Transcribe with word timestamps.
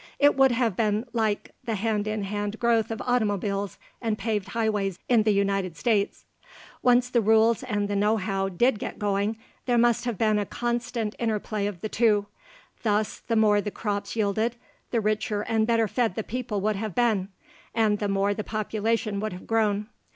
It 0.17 0.35
would 0.35 0.51
have 0.51 0.75
been 0.75 1.05
like 1.13 1.51
the 1.65 1.75
hand 1.75 2.07
in 2.07 2.23
hand 2.23 2.57
growth 2.57 2.89
of 2.89 3.03
automobiles 3.05 3.77
and 4.01 4.17
paved 4.17 4.47
highways 4.47 4.97
in 5.07 5.21
the 5.21 5.31
United 5.31 5.77
States. 5.77 6.25
Once 6.81 7.07
the 7.07 7.21
rules 7.21 7.61
and 7.61 7.87
the 7.87 7.95
know 7.95 8.17
how 8.17 8.49
did 8.49 8.79
get 8.79 8.97
going, 8.97 9.37
there 9.67 9.77
must 9.77 10.05
have 10.05 10.17
been 10.17 10.39
a 10.39 10.45
constant 10.47 11.13
interplay 11.19 11.67
of 11.67 11.81
the 11.81 11.87
two. 11.89 12.25
Thus, 12.81 13.19
the 13.19 13.35
more 13.35 13.61
the 13.61 13.69
crops 13.69 14.15
yielded, 14.15 14.55
the 14.89 15.01
richer 15.01 15.43
and 15.43 15.67
better 15.67 15.87
fed 15.87 16.15
the 16.15 16.23
people 16.23 16.61
would 16.61 16.77
have 16.77 16.95
been, 16.95 17.27
and 17.75 17.99
the 17.99 18.09
more 18.09 18.33
the 18.33 18.43
population 18.43 19.19
would 19.19 19.33
have 19.33 19.45
grown. 19.45 19.85